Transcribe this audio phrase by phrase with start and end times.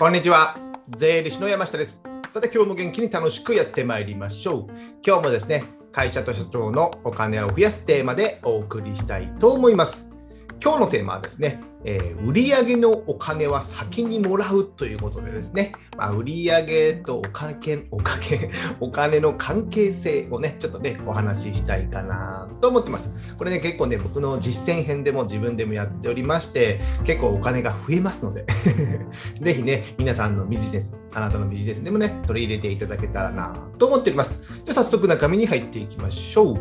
[0.00, 0.56] こんにちは。
[0.96, 2.02] 税理士の山下です。
[2.30, 4.66] さて、今日も元気に楽しくやってまいりましょう。
[5.06, 10.10] 今日もですね、会社と社長のお金を増やすテーマでお送りしたいと思います。
[10.58, 18.50] 今日のテーマはですね、えー売上のお金は先にもらうということでですね、まあ、売上とお金お金
[18.80, 23.12] お金の関係性をね、ちょっとね、お話ししたいかなと思ってます。
[23.36, 28.44] これね、結構ね、僕の実践編でも自分でもやっておりまして、結構お金が増えますので、
[29.40, 34.42] ぜひね、皆さんのビジネス、あなたのビジネスでもね、取り入れていただけたらなと思っております。
[34.64, 36.56] じゃ早速中身に入っていきましょう。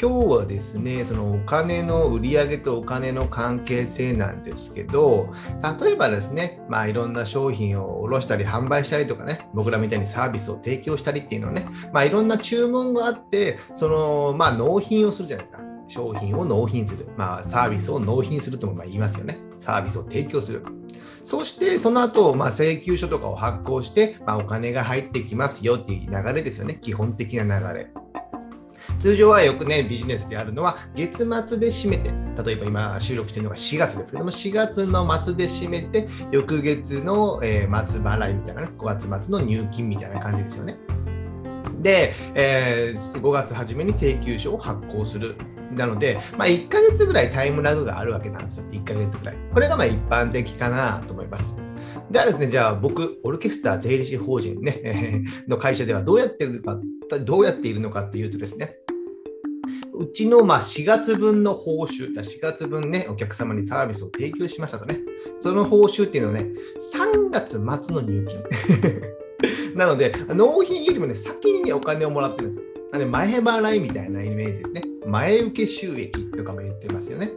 [0.00, 5.28] 今日はですね、そのお金の売上とお金の関係性なんですけど、
[5.82, 15.62] 例えばですね、まあいろんな商品を卸したり販売したりとかね、僕らみたいにサービスを提供したりっていうのはね、まあいろんな注文があって、そのまあ納品をするじゃないですか。
[15.88, 17.08] 商品を納品する。
[17.16, 19.38] まあサービスを納品するとも言いますよね。
[19.58, 20.64] サービスを提供する。
[21.24, 26.78] そしてその後、まあ請求書とかを発行して、まあお金が入ってきますよっていう流れですよね。
[26.80, 27.90] 基本的な流れ。
[28.98, 32.10] 通常はよくね、ビジネスであるのは、月末で締めて、
[32.42, 40.76] 例えば今収録しているのが4月ですけども、4月の末で締めて、翌月の、えー末払いみたいなね、5月末の入金みたいな感じですよね。
[41.80, 45.36] で、えー5月初めに請求書を発行する。
[45.72, 48.64] なので、まあ、1ヶ月ぐらいタイムラグがあるわけなんですよ。
[48.72, 49.36] 1ヶ月ぐらい。
[49.54, 51.69] これがまあ一般的かなと思います。
[52.10, 56.80] じゃあですね、じゃあ僕、オルケスター税理士法人ね、 の会社ではどうやってるのか、
[57.24, 58.78] どうやっているのかっていうとですね、
[59.94, 64.98] うちのま4月分の報酬、4月分ね、お客様にサービスを提供しましたとね、
[65.38, 66.50] その報酬っていうのはね、
[66.96, 68.42] 3月末の入金。
[69.76, 72.64] なので、納品よりもね、先にね、お金をもらってるんですよ。
[72.90, 74.82] なので、前払いみたいなイメージですね。
[75.06, 77.30] 前受け収益とかも言ってますよね。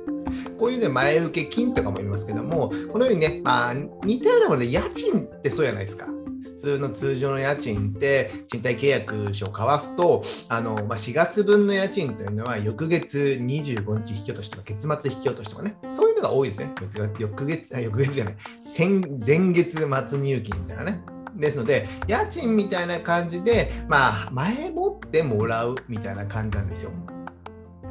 [0.63, 6.05] こういうね、前受け金とかも言いますけども、このようにね、まあ、似たようなもので、家賃ってそうじゃないですか。
[6.05, 16.73] 普通の通常の家賃って、賃貸契約書を交わすと、あのまあ、4月分の家賃というのは、翌月25日引き落としとか、月末引き落としとかね、そういうのが多いですね。
[16.79, 21.03] 翌月、翌月あ翌月じゃない、先前月末入金みたいなね。
[21.35, 26.91] ですので、家賃みたいな感じで、まあ、前もってもらうみたいな感じなんですよ。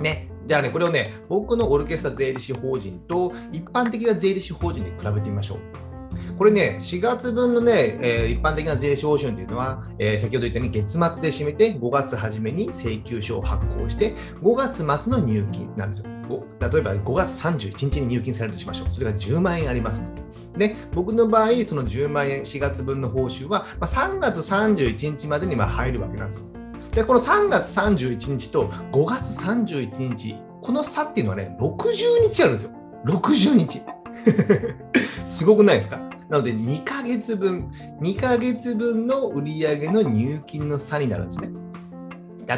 [0.00, 0.31] ね。
[0.46, 5.58] じゃあね、これをね、僕のオルケスタ税理士法人と一般的な税理士法人で比べてみましょう。
[6.36, 16.06] これね、4月分のね、えー一般的な税理士報酬というのは、えー先ほど言ったように月末で締めて、5月初めに請求書を発行して、5月末の入金なんですよ。
[16.60, 18.92] 例えば5月31日に入金されるとしましょう。
[18.92, 20.10] それが10万円あります。
[20.56, 26.46] で、僕の場合、その10万円、4月分の報酬は、まあ、3月31日までにま入るわけなんですよ。
[26.92, 32.70] で、この3月31日と5月31日、この差っていうのはね、60日あるんですよ。
[33.06, 33.80] 60日。
[35.26, 35.98] すごくないですか？
[36.28, 37.70] なので、2ヶ月分、
[38.02, 41.50] 2ヶ月分の売上の入金の差になるんですね。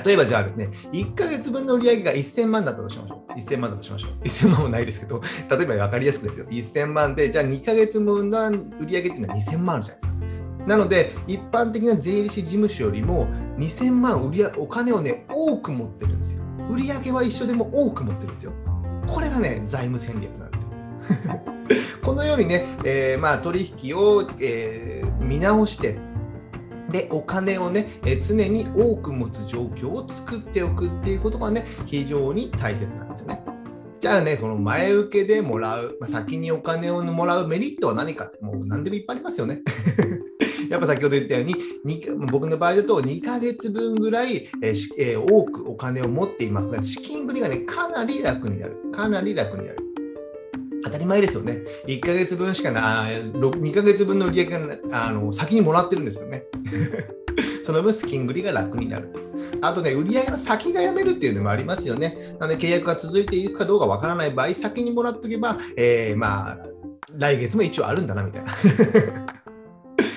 [0.05, 3.33] 例えばじゃあですね、1ヶ月分の売上が1000万だったとしましょう。
[3.39, 4.25] 1000万だとしましょう。
[4.25, 6.47] 1000万もないですけど、例えば分かりやすくですよ。
[6.47, 8.49] 1000万で、じゃあ2ヶ月分の
[8.81, 10.24] 売り上げっていうのは2000万あるじゃないですか。
[10.67, 13.27] なので、一般的な税理士事務所よりも
[13.59, 16.43] 2000万売りお金をね、多く持ってるんですよ。
[16.71, 18.53] 売り上げは一緒でも多く持ってるんですよ。
[19.07, 20.71] これがね、財務戦略なんですよ。
[22.03, 25.97] このようにね、えーまあ、取引を、えー見直して、
[26.91, 33.45] で、お金をね、えー常に多く持つ状況を作っておくっていうことがね、非常に大切なんですよね。
[34.01, 39.63] じゃあね、この前受けでもらう、まあ、先にお金をもらうメリットは何かって、もう何でもいっぱいありますよね。
[40.75, 41.55] やっぱ先ほど言ったように、
[42.31, 48.77] 僕の場合だと2ヶ月分ぐらい、えーえー多くお金を持っていますので、資金繰りがね、かなり楽になる。
[48.93, 49.79] かなり楽になる。
[50.85, 51.63] 当たり前ですよね。
[51.87, 54.59] 1ヶ月分しかな、2ヶ月分の売り上げ
[54.91, 56.45] があの先にもらってるんですよね。
[57.63, 59.09] その分、資金繰りが楽になる。
[59.63, 62.37] あとね、売り上げの先が読めるっていうのもありますよね。
[62.39, 66.59] なので、契約が続いていくかどうかわからない場合、先にもらっとけば、えーまあ、
[67.17, 68.53] 来月も一応あるんだな、みたいな。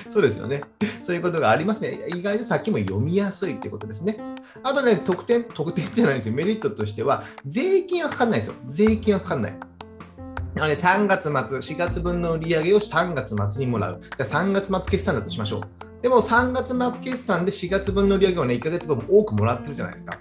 [0.08, 0.62] そうですよね。
[1.02, 2.06] そういうことがありますね。
[2.08, 4.18] 意外と先も読みやすいってことですね。
[4.62, 6.34] あとね、特典、特典じゃないんですよ。
[6.34, 8.54] メリットとしては、税金はかかんないですよ。
[8.68, 9.54] 税金はかかんない。
[10.54, 14.00] なので、3月末、4月分の売り上げを3月末にもらう。
[14.00, 15.62] じゃあ3月末決算だとしましょう。
[16.02, 20.18] でも3月末決算で4月分の売り上げをね、1ヶ月分多くもらってるじゃないですか。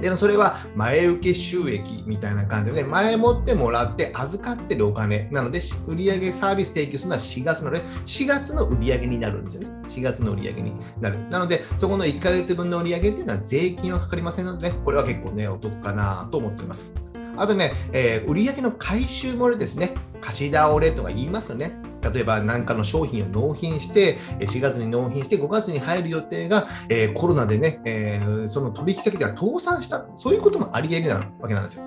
[0.00, 9.68] でそれは前受け収益みたいな感じでね、前もってもらって預かってるお金なので、売上サービス提供するのは4月ので、4月の売り上げになるんですよね。
[9.88, 11.18] 4月の売り上げになる。
[11.28, 16.94] なので、そこの1ヶ月分の売上っていうのは税金はかかりませんのでね、これは結構ね、お得かなと思っています。
[17.36, 19.94] あとね、えー売上の回収漏れですね。
[20.20, 21.81] 貸し倒れとか言いますよね。
[22.02, 31.84] 例えば何かの商品を納品して、4月に納品して5月に入る予定が、えー、コロナでね、えー、その取引先が倒産した、そういうこともあり得るなわけなんですよ。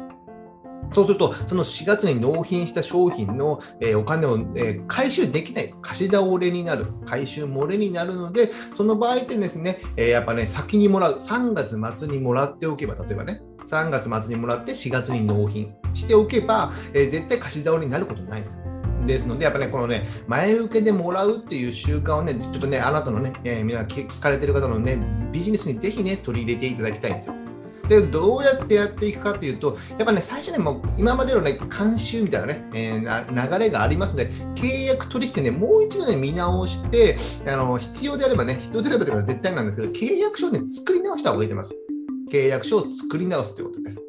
[0.92, 18.75] そうすると、その4月に納品した商品の、えー、お金を、えー、回収できない、貸し倒れになる、回収漏れになるので、その場合ってですね、えー、やっぱね、先にもらう、3月末にもらっておけば、例えばね、3月末にもらって4月に納品しておけば、え、絶対貸し倒れになることないんですよ。
[19.06, 24.98] ですので、やっぱね、このね、前受けでもらうっていう習慣をね、ちょっとね、あなたのね、えー、皆聞かれてる方のね、
[25.31, 27.36] ビジネスにぜひね、取り入れていただきたいんですよ。
[27.88, 41.75] で、どうやってやっていくかというと、やっぱね、最初ね、もう今までのね、慣習みたいなね、えー、流れがありますので、契約取引ね、もう一度ね、見直して、あの必要であればね、必要であればというのは絶対なんですけど、契約書をね、作り直した方がいいと思います。
[42.31, 44.05] 契約書を作り直すということです。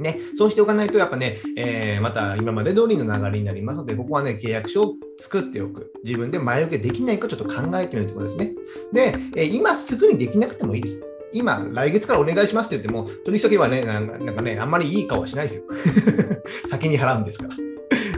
[0.00, 5.92] ね、そうしておかないと、やっぱね、えー、また今まで通りの流れになりますので、ここはね、契約書を作っておく。
[6.04, 8.54] 自分で前受けできないかちょっと考えてみるということですね。
[8.92, 11.02] で、えー、今すぐにできなくてもいいです。
[11.32, 15.64] 今、来月からお願いしますって言っても、取引先はね、なんかなんかね、あんまりいい顔はしないですよ。
[16.66, 17.56] 先に払うんですから。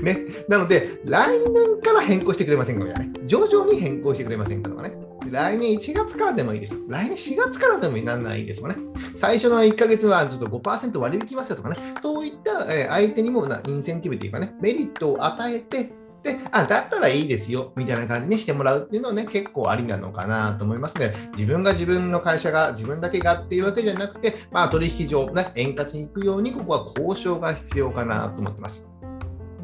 [0.03, 0.27] ね。
[0.49, 3.13] なので、来年から変更してくれませんかね。
[3.27, 4.97] 徐々に変更してくれませんかとかね。
[5.33, 6.85] 来年1月からでもいいです。
[6.89, 8.77] 来年4月からでもなんならいいですよね。
[9.15, 11.77] 最初の1ヶ月はちょっと5%割引きますよとかね。
[12.03, 15.91] そういった相手にもなインセンティブというかね、メリットを与えて、
[16.23, 21.15] で、あ、だったらいいですよ、みたいな感じにしてもらうっていうのはね、結構ありなのかなと思いますね。
[21.33, 28.87] 自分が自分の会社が自分だけがっていうわけじゃなくて、まあ取引上、ね、円滑に行くように、ここは交渉が必要かなと思ってます。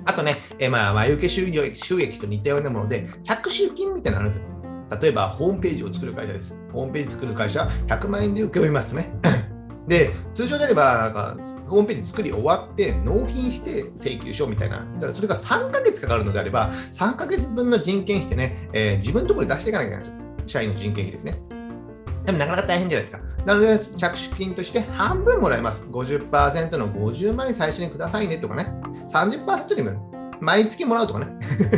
[0.07, 1.43] あとね、えまあ、前受け収
[2.01, 4.58] 益と似たようなもので、着手金みたいなのあるんですよ。
[5.01, 6.59] 例えば、ホームページを作る会社です。
[6.73, 9.13] ホームページ作る会社、100万円で請け負いますね。
[9.87, 11.37] で、通常であれば、なんか、
[11.67, 20.29] ホームページ作り終わって、納品して請求書みたいな、それが3ヶ月かかるのであれば、3ヶ月分の人件費ってね、えー、自分のところに出していかなきゃいけないんですよ。
[20.47, 21.39] 社員の人件費ですね。
[22.27, 23.21] でもなかなか大変じゃないですか。
[23.47, 25.87] なので、着手金として半分もらえます。
[25.91, 28.67] 50%の50万円最初にくださいねとかね。
[29.11, 31.27] 30%にも毎月もらうとかね。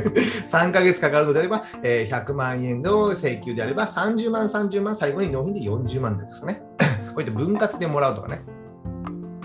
[0.50, 6.62] 3ヶ月かかるのであれば、えー、100万円の請求であれば、30万、30万、最後に納品で40万ですかね。
[7.10, 8.42] こうやって分割でもらうとかね。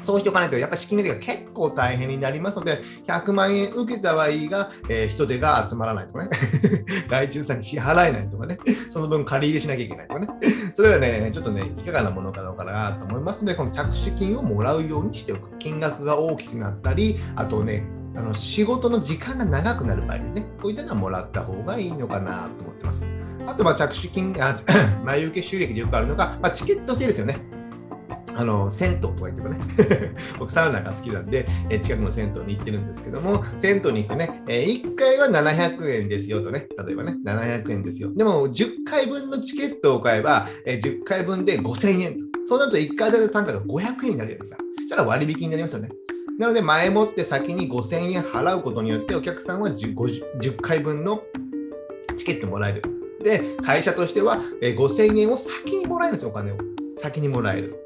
[0.06, 6.30] そうしておかないと、やっぱ資金繰りが結構大変になりますので、100万円受けたはいいが、えー、人手が集まらないとかね、
[7.10, 8.60] 外注さんに支払えないとかね、
[8.92, 10.28] その分借り入れしなきゃいけないとかね、
[10.74, 15.58] それはね、ちょっとね、いかがなものかどうかなと思いますので、この着手金をもらうようにしておく。
[15.58, 23.06] 金額が大きくなったり、あとね、あの仕事の時間が長くなる場合ですね、こういったのはもらった方がいいのかなと思ってます。
[23.48, 24.60] あと、着手金、あ
[25.04, 27.40] 前受け収益でよくあるのが、まあ、チケット制ですよね。
[28.38, 29.60] あの銭湯とか言ってもね
[30.38, 38.12] 僕サウナが好きなんで、え近くの銭湯に行ってるんですけども、銭湯に行ってね、え1回は700円ですよとね、例えばね、700円ですよ。
[38.14, 42.26] でも、10回分のチケットを買えば、え10回分で5000円と。
[42.46, 44.58] そうなると1回当たる単価が500円になるやつさ。
[44.80, 45.90] そしたら割引になりますよね。
[46.38, 51.24] なので、前もって先に5000円払うことによって、お客さんは 10, 10回分の
[52.18, 52.84] チケットもらえる。
[53.24, 56.58] で、会社としては5000円を先にもらえるんですよ、お金を。
[56.98, 57.86] 先にもらえる。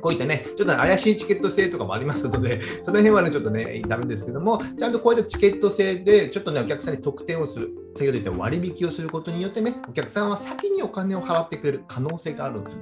[0.00, 12.78] こういったね、ちょっと怪しいチケット制とかもありますので、 その辺はね、ちょっとね、ダメですけども、ちゃんとこういったチケット制で、ちょっとね、お客さんに特典をする、先ほど言った割引をすることによってね、お客さんは先にお金を払ってくれる可能性があるんですよ。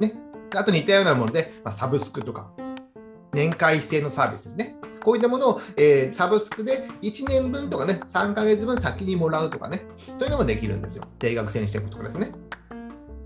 [0.00, 0.14] ね。
[0.54, 2.50] あと似たようなもので、まあ、サブスクとか、
[3.32, 4.76] 年会費制のサービスですね。
[5.02, 9.86] こういったものを、えー、サブスクで1年分とかね、3ヶ月分先にもらうとかね、
[10.18, 11.04] というのもできるんですよ。
[11.18, 12.32] 定額制にしていくとかですね。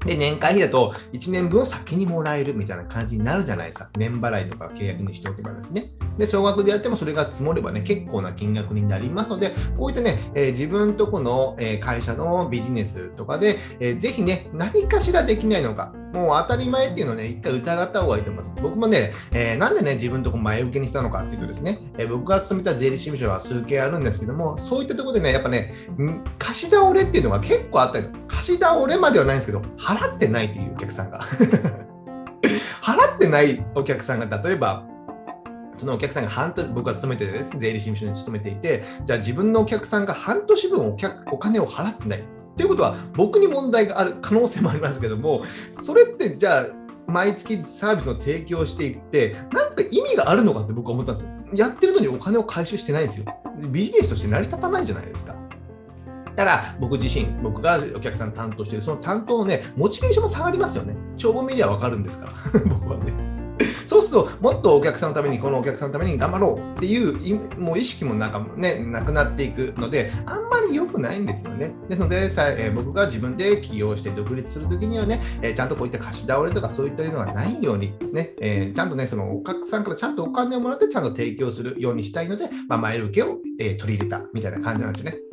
[0.04, 3.90] で、年会費だと1年分を先にもらえるみたいな感じになるじゃないですか。
[3.94, 5.92] 年払いとか契約にしておけばですね。
[6.18, 18.54] で、少額でやってもそれが積もればね、結構な金額になりますので、こういったね、えー、自分とこの、え、会社のビジネスとかで、えー、ぜひね、何かしらできないのか、もう当たり前っていうのをね、一回疑った方がいいと思います。
[18.62, 25.74] 僕もね、えー、なんでね、自分とこ前受けにしたのかっていうとですね、えー、僕が勤めた税理士事務所は数件あるんですけども、そういったところでね、やっぱね、
[26.38, 31.20] 貸し倒れっていうのが結構あったり、貸し倒れまではないんですけど、払ってないっていうお客さんが。
[32.82, 34.84] 払ってないお客さんが、例えば、
[35.82, 42.24] そのお客さんが半年、僕が勤めてて、税理士事務所に勤めていて、じゃあ自分のお客さんが半年分お客お金を払ってない。
[42.56, 46.66] ということは、僕に問題がある可能性もありますけども、それってじゃあ、
[47.08, 51.30] 毎月サービスの提供していって、なんか意味があるのかって僕は思ったんですよ。
[51.52, 53.26] やってるのにお金を回収してないんですよ。
[53.70, 55.34] ビジネスとして成り立たないじゃないですか。
[56.36, 60.94] だから僕自身、僕がお客さん担当してる、その担当のね、モチベーションも下がりますよね。
[61.16, 62.32] 帳簿見りゃ分かるんですから、
[62.70, 63.21] 僕はね。
[64.12, 71.74] と、もっとお客さんのために、このお客さんのために頑張ろうっていうもう意識もなんかね、なくなっていくので、あんまり良くないんですよね。
[71.88, 85.31] ですので、さえ、僕が自分で起業して独立するときにはね、え、ちゃんとこういった貸し倒れとかそういったのがないように、ね、えー、ちゃんとね、そのお客さんからちゃんとお金をもらってちゃんと提供するようにしたいので、まあ、前受けを、え取り入れたみたいな感じなんですよね。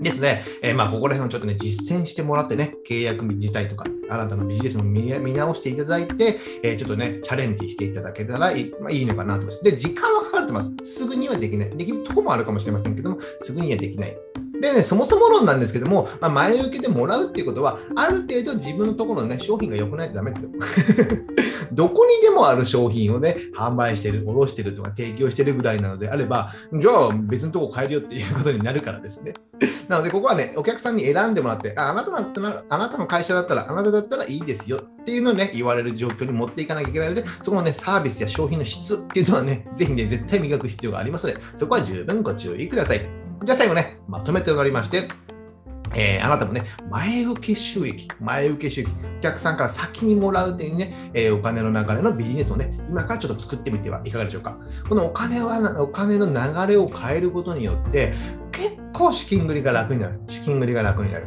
[0.00, 9.64] ですね、えー、まあここら辺をちょっとね、実践してもらってね、契約自体とか、あなたのビジネスも見直していただいて、えー、ちょっとね、チャレンジしていただけたらいい,、まあ、いいのかなと思います。
[9.64, 10.74] で、時間はかかってます。
[10.82, 11.70] すぐにはできない。
[11.76, 14.16] できるとこもあるかもしれませんけども、すぐにはできない。
[14.60, 20.50] でね、そもそも論なんですけども、まあ、前受けでもらうっていうことは、ある程度自分のところのね、商品が良くないとダメですよ。
[21.76, 29.34] どこにでもある商品をね、販売してる、卸してるとか提供してるぐらいなのであれば、じゃあ別のとこ変えるよっていうことになるからですね。
[29.86, 43.06] なので、ここはね、お客さんに選んでもらって、ああなただったら、あなたの会社だったら、あなただったらいいですよっていうのをね、言われる状況に持っていかなきゃいけないので、そこのね、サービスや商品の質っていうのはね、ぜひね、絶対磨く必要がありますので、そこは十分ご注意ください。
[43.44, 45.08] じゃあ最後ね、まとめておりまして、
[45.94, 54.58] えー、あなたもね、前受け収益、前受け収益、お客さんから先にもらうというね、えー、お金の流れのビジネスをね、今からちょっと作ってみてはいかがでしょうか。
[54.88, 58.14] このお金は、お金の流れを変えることによって、
[58.52, 60.20] 結構資金繰りが楽になる。
[60.28, 61.26] 資金繰りが楽になる。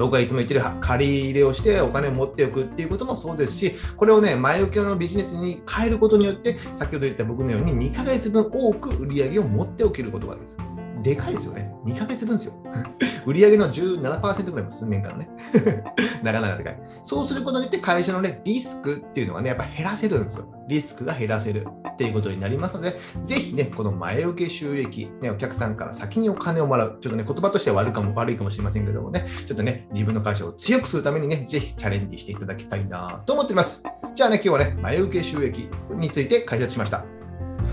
[0.00, 10.56] 僕がいつも言ってる借り入れをしてお金を持っておくっていうこともそうですし、これをね、前受けのビジネスに変えることによって、先ほど言った僕のように2ヶ月分多く売り上げを持っておけることがです。
[11.02, 11.72] でかいですよね。
[11.84, 12.52] 2ヶ月分ですよ。
[13.26, 15.30] 売上の17%ぐらいも数年間のね。
[16.22, 16.82] なかなかでかい。
[17.02, 20.44] そうすることによって会社のね、リスクっていうのがね、やっぱ減らせるんですよ。
[20.68, 26.98] リスクが減らせるっていうことになりますので、ぜひね、この前受け収益、ね、お客さんから先にお金をもらう。
[27.00, 33.82] ちょっとね、言葉としては悪かも悪いかもしれませんけどもね、ちょっとね、自分の会社を強くするためにね、ぜひチャレンジしていただきたいなと思っています。
[34.14, 37.19] じゃあね、今日はね、前受け収益について解説しました。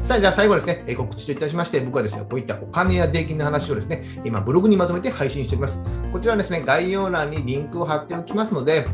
[0.08, 5.84] さあ、じゃあ最後ですね、告知といたしまして、僕はですね、こういったお金や税金の話をですね、今ブログにまとめて配信しております。
[6.14, 8.88] こちらですね、概要欄にリンクを貼っておきますので、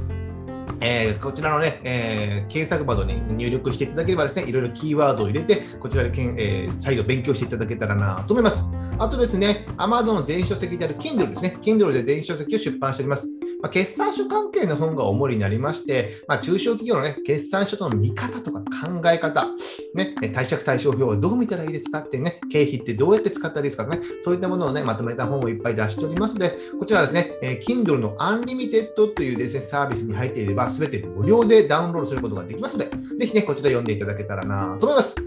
[0.81, 8.63] えー、こちらのね、えー、検索窓に入力していただければですね、いろいろキーワードを入れて、こちらでけん、えー、再度勉強していただけたらなと思います。
[8.97, 11.59] あとですね、Amazon の電子書籍である Kindle ですね。
[11.61, 13.29] Kindle で電子書籍を出版しております。
[13.63, 19.47] まあ、決算書関係の本が主になりまして、まあ、中小企業の、ね、決算書との見方とか考え方、
[19.95, 35.15] ね、貸借対照表をどう見たらいいですかってね、経費ってどうやって使ったらいいですかね、そういったものをね、まとめた本をいっぱい出しておりますので、こちらですね、え、Kindle の Unlimited というですね、サービスに入っていれば、すべて無料でダウンロードすることができますので、ぜひね、こちら読んでいただけたらなと思います。
[35.15, 35.25] じゃあ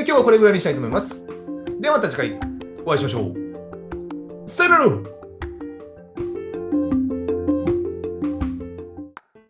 [0.00, 1.26] 今日はこれぐらいにしたいと思います。
[1.80, 2.38] ではまた次回
[2.84, 4.48] お会いしましょう。
[4.48, 5.17] さよなら